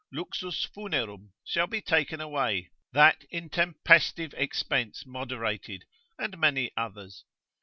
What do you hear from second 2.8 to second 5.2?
that intempestive expense